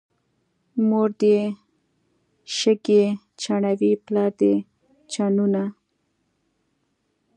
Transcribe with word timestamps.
مور 0.87 1.09
دې 1.21 1.37
شګې 2.57 3.03
چڼوي، 3.41 3.91
پلار 4.05 4.31
دې 4.39 4.53
چنونه. 5.11 5.63